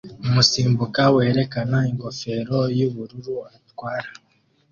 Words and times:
Umusimbuka 0.27 1.01
werekana 1.15 1.77
ingofero 1.91 2.59
yubururu 2.77 3.35
atwara 3.55 4.09